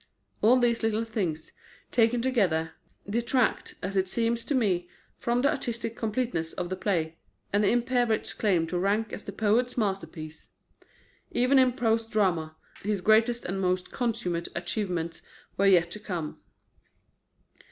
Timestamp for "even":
11.33-11.59